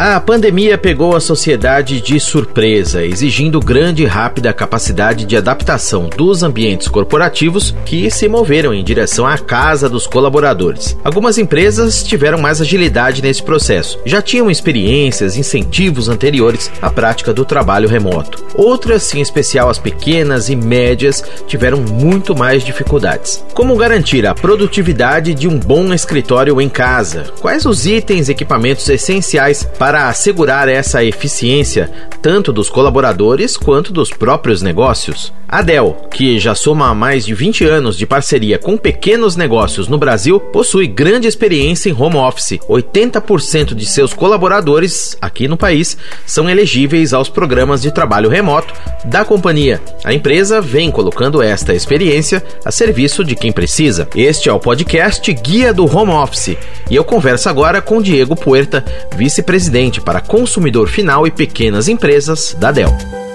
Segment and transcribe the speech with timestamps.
[0.00, 6.44] A pandemia pegou a sociedade de surpresa, exigindo grande e rápida capacidade de adaptação dos
[6.44, 10.96] ambientes corporativos que se moveram em direção à casa dos colaboradores.
[11.02, 17.44] Algumas empresas tiveram mais agilidade nesse processo, já tinham experiências, incentivos anteriores à prática do
[17.44, 18.46] trabalho remoto.
[18.54, 23.44] Outras, em especial as pequenas e médias, tiveram muito mais dificuldades.
[23.52, 27.32] Como garantir a produtividade de um bom escritório em casa?
[27.40, 31.90] Quais os itens e equipamentos essenciais para para assegurar essa eficiência
[32.20, 35.32] tanto dos colaboradores quanto dos próprios negócios.
[35.48, 39.96] A Dell, que já soma mais de 20 anos de parceria com pequenos negócios no
[39.96, 42.58] Brasil, possui grande experiência em home office.
[42.68, 48.74] 80% de seus colaboradores aqui no país são elegíveis aos programas de trabalho remoto
[49.06, 49.80] da companhia.
[50.04, 54.06] A empresa vem colocando esta experiência a serviço de quem precisa.
[54.14, 56.58] Este é o podcast Guia do Home Office
[56.90, 58.84] e eu converso agora com Diego Puerta,
[59.16, 63.27] vice-presidente para consumidor final e pequenas empresas da Dell.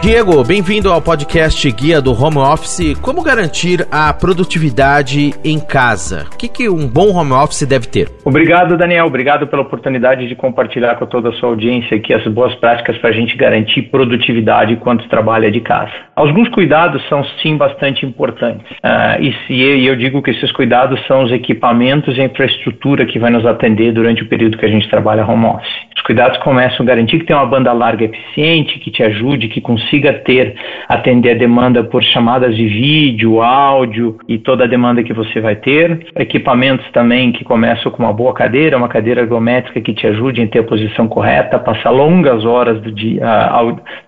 [0.00, 2.96] Diego, bem-vindo ao podcast Guia do Home Office.
[3.00, 6.26] Como garantir a produtividade em casa?
[6.32, 8.08] O que, que um bom home office deve ter?
[8.24, 9.06] Obrigado, Daniel.
[9.06, 13.10] Obrigado pela oportunidade de compartilhar com toda a sua audiência aqui as boas práticas para
[13.10, 15.90] a gente garantir produtividade enquanto trabalha de casa.
[16.14, 18.70] Alguns cuidados são sim bastante importantes.
[18.78, 23.18] Uh, e se eu, digo que esses cuidados são os equipamentos e a infraestrutura que
[23.18, 25.87] vai nos atender durante o período que a gente trabalha home office.
[26.08, 29.60] Os cuidados começam a garantir que tem uma banda larga eficiente, que te ajude, que
[29.60, 30.54] consiga ter,
[30.88, 35.56] atender a demanda por chamadas de vídeo, áudio e toda a demanda que você vai
[35.56, 36.06] ter.
[36.16, 40.46] Equipamentos também que começam com uma boa cadeira, uma cadeira ergométrica que te ajude em
[40.46, 43.20] ter a posição correta, passar longas horas do dia,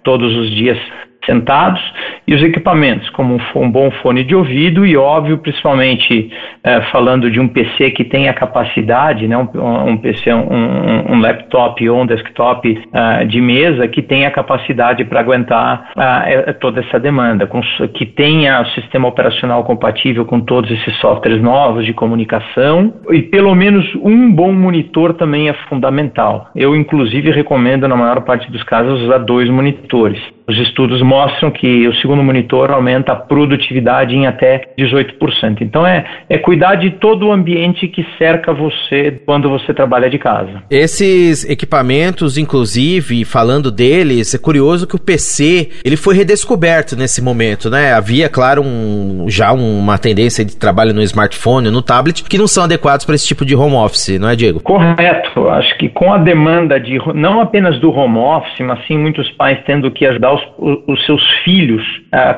[0.02, 0.78] todos os dias
[1.26, 1.82] sentados
[2.30, 6.30] e os equipamentos, como um, bom fone de ouvido e, óbvio, principalmente
[6.62, 11.88] é, falando de um PC que tenha capacidade, né, um, um PC, um, um, laptop
[11.88, 17.48] ou um desktop uh, de mesa que tenha capacidade para aguentar uh, toda essa demanda,
[17.48, 17.60] com,
[17.94, 23.56] que tenha o sistema operacional compatível com todos esses softwares novos de comunicação e pelo
[23.56, 26.48] menos um bom monitor também é fundamental.
[26.54, 30.20] Eu, inclusive, recomendo, na maior parte dos casos, usar dois monitores.
[30.50, 35.60] Os estudos mostram que o segundo monitor aumenta a produtividade em até 18%.
[35.60, 40.19] Então é, é cuidar de todo o ambiente que cerca você quando você trabalha de
[40.19, 40.62] casa.
[40.70, 47.70] Esses equipamentos, inclusive, falando deles, é curioso que o PC ele foi redescoberto nesse momento,
[47.70, 47.92] né?
[47.92, 52.64] Havia, claro, um, já uma tendência de trabalho no smartphone, no tablet, que não são
[52.64, 54.60] adequados para esse tipo de home office, não é, Diego?
[54.60, 55.48] Correto.
[55.48, 59.58] Acho que com a demanda de não apenas do home office, mas sim muitos pais
[59.66, 60.41] tendo que ajudar os
[60.87, 61.82] os, seus filhos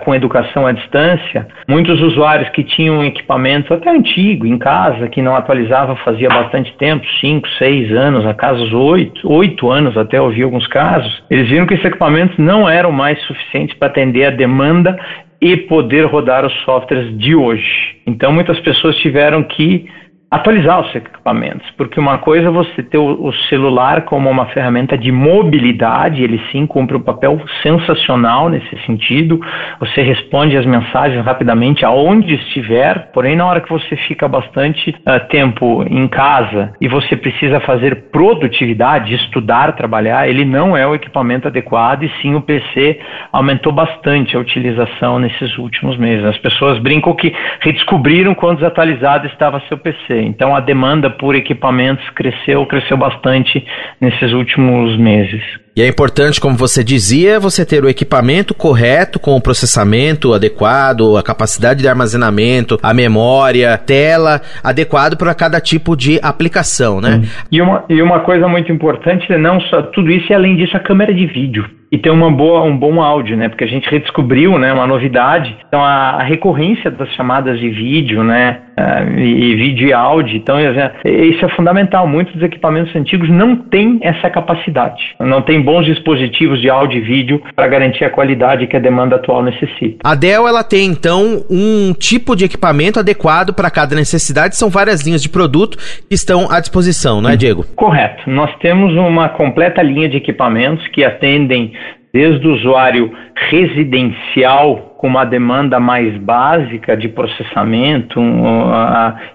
[0.05, 5.34] com educação à distância, muitos usuários que tinham equipamento até antigo em casa, que não
[5.34, 10.66] atualizavam fazia bastante tempo, 5, 6 anos, a casos 8, 8 anos até ouvi alguns
[10.66, 14.97] casos, eles viram que esses equipamentos não eram mais suficientes para atender a demanda
[15.41, 17.97] e poder rodar os softwares de hoje.
[18.06, 19.87] Então muitas pessoas tiveram que
[20.32, 25.12] atualizar os equipamentos, porque uma coisa é você ter o, celular como uma ferramenta de
[25.12, 29.38] mobilidade, ele sim cumpre um papel sensacional nesse sentido,
[29.78, 35.28] você responde as mensagens rapidamente aonde estiver, porém na hora que você fica bastante uh,
[35.28, 41.49] tempo em casa e você precisa fazer produtividade, estudar, trabalhar, ele não é o equipamento
[41.49, 42.99] adequado e sim o PC
[43.31, 46.25] aumentou bastante a utilização nesses últimos meses.
[46.25, 50.22] As pessoas brincam que redescobriram quando desatualizado estava seu PC.
[50.25, 53.65] Então a demanda por equipamentos cresceu, cresceu bastante
[54.00, 55.43] nesses últimos meses.
[55.75, 61.16] E é importante, como você dizia, você ter o equipamento correto, com o processamento adequado,
[61.16, 67.22] a capacidade de armazenamento, a memória, tela adequado para cada tipo de aplicação, né?
[67.50, 70.77] E uma, e uma coisa muito importante é não só tudo isso e além disso
[70.77, 73.50] a câmera de vídeo e ter uma boa, um bom áudio, né?
[73.50, 75.54] Porque a gente redescobriu, né, uma novidade.
[75.69, 80.38] Então a, a recorrência das chamadas de vídeo, né, uh, e, e, vídeo e áudio,
[80.38, 82.08] então isso é fundamental.
[82.08, 87.02] Muitos dos equipamentos antigos não têm essa capacidade, não tem bons dispositivos de áudio e
[87.02, 89.99] vídeo para garantir a qualidade que a demanda atual necessita.
[90.02, 94.56] A Dell ela tem então um tipo de equipamento adequado para cada necessidade.
[94.56, 97.67] São várias linhas de produto que estão à disposição, não é, Diego?
[97.76, 98.31] Correto.
[98.31, 101.72] Nós temos uma completa linha de equipamentos que atendem
[102.12, 103.12] desde o usuário
[103.50, 108.20] residencial com uma demanda mais básica de processamento,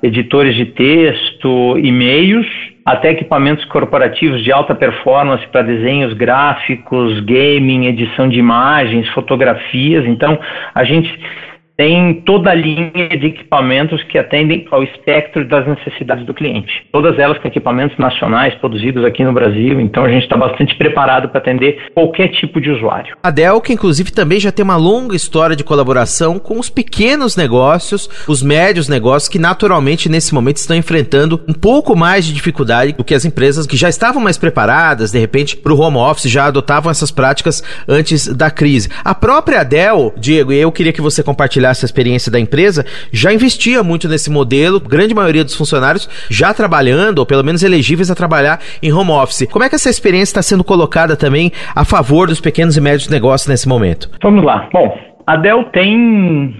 [0.01, 2.47] editores de texto, e-mails,
[2.85, 10.05] até equipamentos corporativos de alta performance para desenhos gráficos, gaming, edição de imagens, fotografias.
[10.05, 10.39] Então,
[10.73, 11.13] a gente
[11.77, 16.83] tem toda a linha de equipamentos que atendem ao espectro das necessidades do cliente.
[16.91, 21.29] Todas elas com equipamentos nacionais produzidos aqui no Brasil, então a gente está bastante preparado
[21.29, 23.15] para atender qualquer tipo de usuário.
[23.21, 27.37] A Dell, que inclusive também já tem uma longa história de colaboração com os pequenos
[27.37, 32.93] negócios, os médios negócios, que naturalmente nesse momento estão enfrentando um pouco mais de dificuldade
[32.93, 36.31] do que as empresas que já estavam mais preparadas, de repente, para o home office,
[36.31, 38.89] já adotavam essas práticas antes da crise.
[39.03, 43.33] A própria Dell, Diego, e eu queria que você compartilhasse a experiência da empresa, já
[43.33, 48.15] investia muito nesse modelo, grande maioria dos funcionários já trabalhando, ou pelo menos elegíveis a
[48.15, 49.47] trabalhar em home office.
[49.51, 53.09] Como é que essa experiência está sendo colocada também a favor dos pequenos e médios
[53.09, 54.09] negócios nesse momento?
[54.21, 54.69] Vamos lá.
[54.71, 54.97] Bom,
[55.27, 55.97] a Dell tem,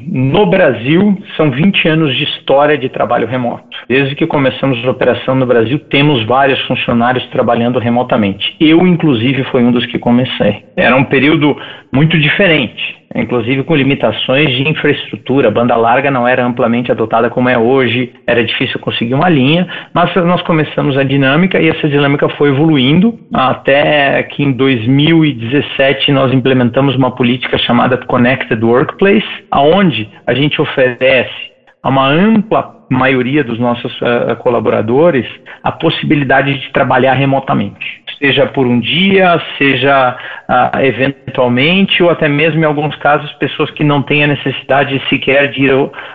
[0.08, 3.64] no Brasil, são 20 anos de história de trabalho remoto.
[3.88, 8.58] Desde que começamos a operação no Brasil, temos vários funcionários trabalhando remotamente.
[8.60, 10.66] Eu, inclusive, fui um dos que comecei.
[10.76, 11.56] Era um período
[11.94, 15.48] muito diferente inclusive com limitações de infraestrutura.
[15.48, 19.68] A banda larga não era amplamente adotada como é hoje, era difícil conseguir uma linha,
[19.94, 26.34] mas nós começamos a dinâmica e essa dinâmica foi evoluindo até que em 2017 nós
[26.34, 33.94] implementamos uma política chamada Connected Workplace, aonde a gente oferece uma ampla maioria dos nossos
[34.02, 35.26] uh, colaboradores
[35.64, 40.18] a possibilidade de trabalhar remotamente seja por um dia, seja
[40.48, 45.52] ah, eventualmente, ou até mesmo em alguns casos, pessoas que não têm a necessidade sequer
[45.52, 45.72] de ir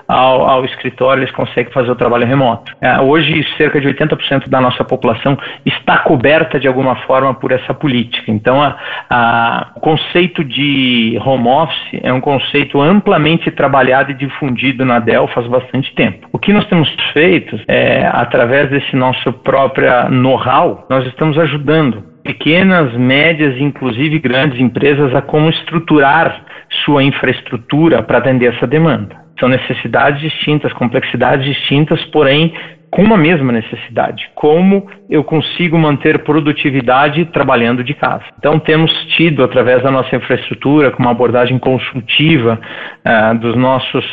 [0.09, 2.73] ao, ao escritório, eles conseguem fazer o trabalho remoto.
[2.83, 7.73] Ah, hoje, cerca de 80% da nossa população está coberta de alguma forma por essa
[7.73, 8.31] política.
[8.31, 8.77] Então, a,
[9.09, 15.29] a, o conceito de home office é um conceito amplamente trabalhado e difundido na Dell
[15.29, 16.29] faz bastante tempo.
[16.33, 22.97] O que nós temos feito é, através desse nosso próprio know-how, nós estamos ajudando pequenas,
[22.97, 26.45] médias e inclusive grandes empresas a como estruturar
[26.85, 29.17] sua infraestrutura para atender essa demanda.
[29.41, 32.55] São necessidades distintas, complexidades distintas, porém
[32.91, 34.31] com uma mesma necessidade.
[34.35, 38.23] Como eu consigo manter produtividade trabalhando de casa?
[38.39, 42.61] Então, temos tido, através da nossa infraestrutura, com uma abordagem consultiva
[43.05, 44.05] uh, dos nossos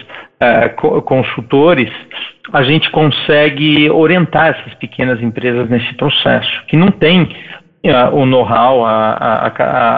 [0.42, 1.92] uh, consultores,
[2.52, 7.30] a gente consegue orientar essas pequenas empresas nesse processo, que não tem
[8.12, 8.86] o know-how,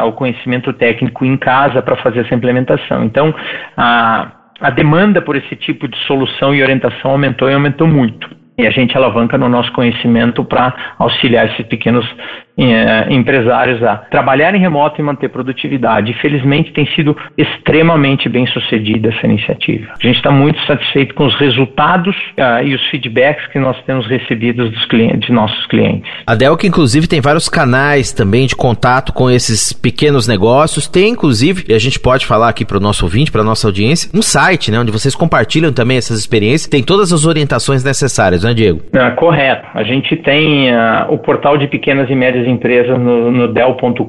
[0.08, 3.04] o conhecimento técnico em casa para fazer essa implementação.
[3.04, 3.34] Então,
[3.76, 8.41] a, a demanda por esse tipo de solução e orientação aumentou e aumentou muito.
[8.58, 12.06] E a gente alavanca no nosso conhecimento para auxiliar esses pequenos
[12.58, 16.14] eh, empresários a trabalhar em remoto e manter produtividade.
[16.22, 19.94] Felizmente tem sido extremamente bem sucedida essa iniciativa.
[19.98, 24.06] A gente está muito satisfeito com os resultados uh, e os feedbacks que nós temos
[24.06, 26.12] recebidos dos clientes, de nossos clientes.
[26.28, 30.88] A Delk, inclusive, tem vários canais também de contato com esses pequenos negócios.
[30.88, 33.68] Tem, inclusive, e a gente pode falar aqui para o nosso ouvinte, para a nossa
[33.68, 36.70] audiência, um site, né, onde vocês compartilham também essas experiências.
[36.70, 38.82] Tem todas as orientações necessárias, né, Diego?
[38.94, 39.68] Ah, correto.
[39.74, 44.04] A gente tem uh, o portal de pequenas e médias empresas no, no Dell.com.br.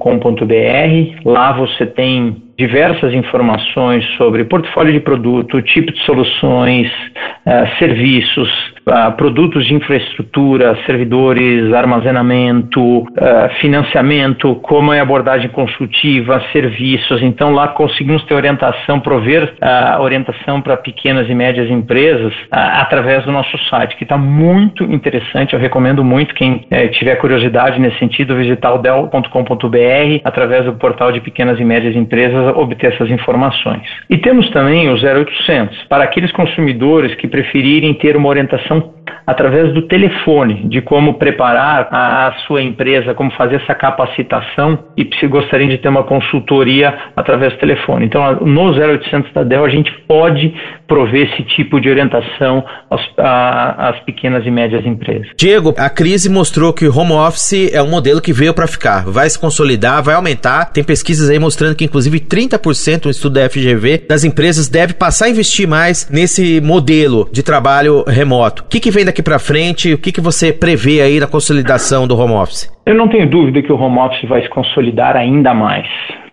[1.25, 6.90] Lá você tem diversas informações sobre portfólio de produto, tipo de soluções,
[7.46, 8.49] uh, serviços,
[8.87, 13.06] uh, produtos de infraestrutura, servidores, armazenamento, uh,
[13.61, 17.23] financiamento, como é abordagem consultiva, serviços.
[17.23, 19.55] Então lá conseguimos ter orientação, prover
[20.00, 25.55] orientação para pequenas e médias empresas através do nosso site, que está muito interessante.
[25.55, 31.12] Eu recomendo muito quem eh, tiver curiosidade nesse sentido visitar o dell.com.br através do portal
[31.12, 33.83] de pequenas e médias empresas obter essas informações.
[34.11, 39.73] E temos também o 0800 para aqueles consumidores que preferirem ter uma orientação son através
[39.73, 45.68] do telefone, de como preparar a, sua empresa, como fazer essa capacitação e se gostariam
[45.68, 48.06] de ter uma consultoria através do telefone.
[48.06, 50.54] Então, no 0800 da Dell, a gente pode
[50.87, 55.28] prover esse tipo de orientação às, às pequenas e médias empresas.
[55.37, 59.04] Diego, a crise mostrou que o home office é um modelo que veio para ficar,
[59.04, 60.66] vai se consolidar, vai aumentar.
[60.66, 65.26] Tem pesquisas aí mostrando que, inclusive, 30%, um estudo da FGV, das empresas deve passar
[65.26, 68.62] a investir mais nesse modelo de trabalho remoto.
[68.62, 69.92] O que, que vem daqui para frente?
[69.92, 72.70] O que, que você prevê aí da consolidação do home office?
[72.87, 75.87] Eu não tenho dúvida que o home office vai se consolidar ainda mais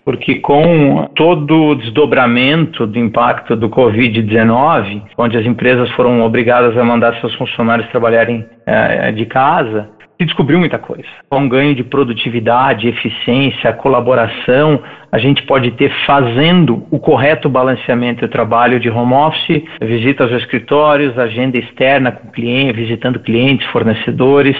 [0.09, 6.83] porque com todo o desdobramento do impacto do Covid-19, onde as empresas foram obrigadas a
[6.83, 9.87] mandar seus funcionários trabalharem é, de casa,
[10.19, 11.07] se descobriu muita coisa.
[11.31, 18.27] Um ganho de produtividade, eficiência, colaboração a gente pode ter fazendo o correto balanceamento do
[18.27, 24.55] trabalho de home office, visitas aos escritórios, agenda externa com cliente, visitando clientes, fornecedores.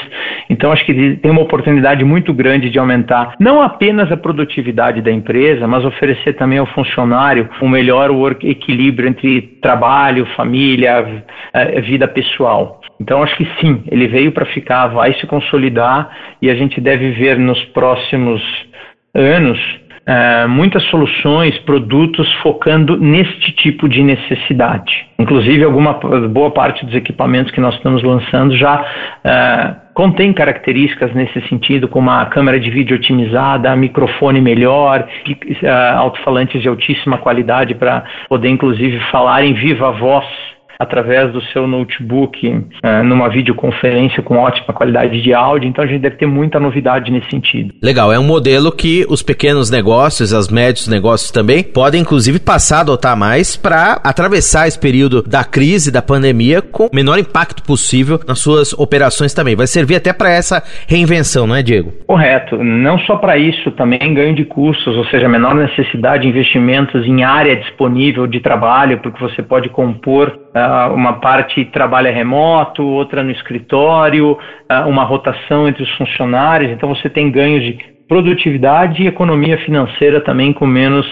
[0.50, 5.12] Então, acho que tem uma oportunidade muito grande de aumentar não apenas a produtividade da
[5.12, 8.10] empresa, mas oferecer também ao funcionário um melhor
[8.42, 12.82] equilíbrio entre trabalho, família, eh, vida pessoal.
[13.00, 16.10] Então, acho que sim, ele veio para ficar, vai se consolidar
[16.42, 18.42] e a gente deve ver nos próximos
[19.14, 19.60] anos
[20.08, 25.08] uh, muitas soluções, produtos focando neste tipo de necessidade.
[25.18, 31.42] Inclusive, alguma boa parte dos equipamentos que nós estamos lançando já uh, contém características nesse
[31.50, 38.04] sentido, como a câmera de vídeo otimizada, microfone melhor, uh, alto-falantes de altíssima qualidade para
[38.28, 40.26] poder, inclusive, falar em viva voz
[40.80, 45.68] através do seu notebook uh, numa videoconferência com ótima qualidade de áudio.
[45.68, 47.74] Então a gente deve ter muita novidade nesse sentido.
[47.84, 52.78] Legal, é um modelo que os pequenos negócios, as médios negócios também podem inclusive passar
[52.78, 57.62] a adotar mais para atravessar esse período da crise, da pandemia com o menor impacto
[57.64, 59.58] possível nas suas operações também.
[59.58, 61.92] Vai servir até para essa reinvenção, não é, Diego?
[62.08, 62.56] Correto.
[62.64, 67.24] Não só para isso, também ganho de custos, ou seja, menor necessidade de investimentos em
[67.24, 70.39] área disponível de trabalho, porque você pode compor
[70.94, 77.10] uma parte trabalha remoto, outra no escritório, uh, uma rotação entre os funcionários, então você
[77.10, 77.78] tem ganhos de
[78.08, 81.06] produtividade e economia financeira também com menos,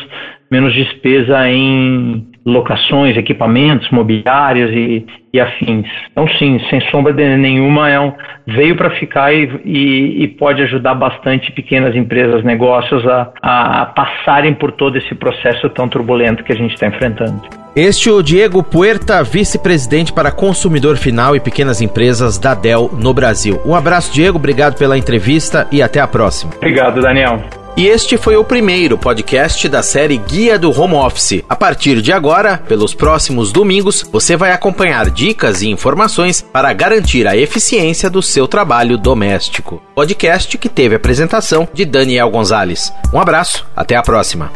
[0.49, 5.85] menos despesa em locações, equipamentos, mobiliários e, e afins.
[6.09, 8.13] Então, sim, sem sombra nenhuma, é um,
[8.47, 14.53] veio para ficar e, e, e, pode ajudar bastante pequenas empresas, negócios a, a passarem
[14.53, 17.41] por todo esse processo tão turbulento que a gente está enfrentando.
[17.75, 23.13] Este é o Diego Puerta, vice-presidente para consumidor final e pequenas empresas da Dell no
[23.13, 23.61] Brasil.
[23.65, 26.53] Um abraço, Diego, obrigado pela entrevista e até a próxima.
[26.55, 27.43] Obrigado, Daniel.
[27.77, 31.43] E este foi o primeiro podcast da série Guia do Home Office.
[31.47, 37.27] A partir de agora, pelos próximos domingos, você vai acompanhar dicas e informações para garantir
[37.27, 39.79] a eficiência do seu trabalho doméstico.
[39.93, 42.91] Podcast que teve apresentação de Daniel Gonzalez.
[43.13, 44.51] Um abraço, até a próxima.